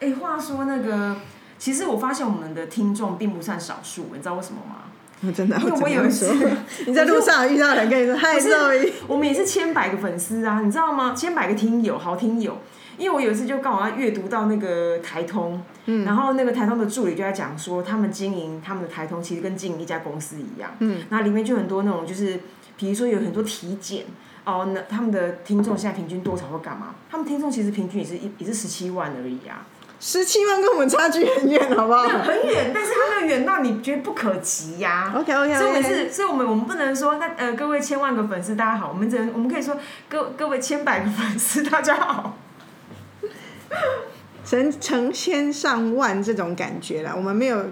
[0.00, 1.16] 哎，话说那个，
[1.58, 4.84] 其实我发现我们的听众并不算少数，你知道为什么吗？
[5.22, 6.30] 我真的，因为我有一次
[6.86, 11.14] 你在路上遇到人跟你说嗨，周一，我们也是千百个粉丝啊，你知道吗？
[11.16, 12.58] 千百个听友，好听友。
[12.98, 22.40] 因为我有一次就刚好要阅读到那个台通，嗯然后那个台通的助理就在讲说，他们经营他们的台通其实跟经营一家公司一样，嗯，那里面就很多那种就是，
[22.76, 24.04] 比如说有很多体检。
[24.46, 26.94] 哦，那他们的听众现在平均多少或干嘛？
[27.10, 29.66] 他们听众其实平均也是一也是十七万而已啊。
[29.98, 32.02] 十七万跟我们差距很远，好不好？
[32.06, 35.82] 很远，但是他们远到你觉得不可及呀、OK OK OK，所以我们。
[35.82, 39.76] 是，所以我们我们不能说那呃各位千万个粉丝大家好，我们只能我们可以说
[40.08, 42.38] 各各位千百个粉丝大家好。
[44.44, 47.64] 成成千上万这种感觉啦，我们没有，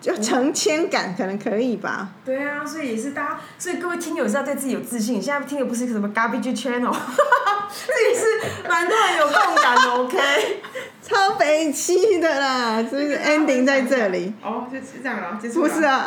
[0.00, 2.08] 就成千感可能可以吧。
[2.24, 5.20] 对啊，所以也是大家，所以各位听友是要对自己有自信。
[5.20, 6.94] 现在听的不是什么 garbage channel，
[7.86, 10.18] 这也是蛮多人有共感的，OK。
[11.02, 14.32] 超北气的啦，是不是 ending 在这里？
[14.42, 15.68] 哦，就是这样了，结束了。
[15.68, 16.04] 不是啊，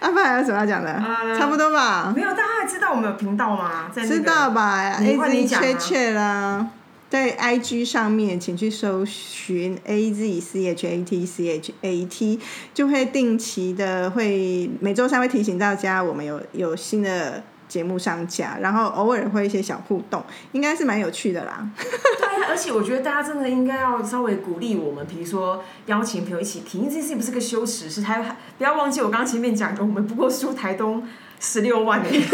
[0.00, 0.90] 阿爸还有什么要讲的？
[0.90, 2.12] 呃差不多吧。
[2.16, 3.90] 没有，大家还知道我们有频道吗？
[3.94, 6.66] 在那个知道吧你？A 换你 Z 讲啊确切啦，
[7.10, 12.38] 在 IG 上面请去搜寻 A Z C H A T C H A T，
[12.72, 21.68] 就会定期的会每周三会提醒大家我们有有新的节目上架，然后偶尔会一些小互动，应该是蛮有趣的啦。
[21.76, 31.02] 对啊，而且我觉得大家真的应该要稍微鼓励我们，比如说邀请朋友一起听，因为这件事情不是个羞耻事，还还不要忘记我刚前面讲的，我们不过输台东
[31.40, 32.22] 十六万而已。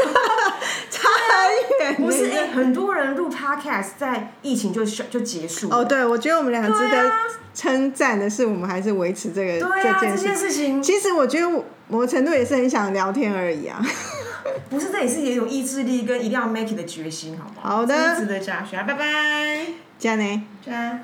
[0.91, 1.97] 差很远。
[1.97, 5.69] 不是，哎、很多人录 podcast 在疫情就就结束。
[5.71, 7.11] 哦，对，我觉得我们两个值得
[7.55, 10.23] 称赞的是，我们还是维持这个这件事。
[10.23, 13.81] 件事情其实我觉得我某程度也是很想聊天而已啊。
[14.71, 17.77] 不是，这也是也有意志力跟一定要 make it 的决心，好不好？
[17.79, 18.85] 好的值得嘉许啊！
[18.87, 19.67] 拜拜，
[19.99, 20.43] 这样呢？
[20.65, 21.01] 这样。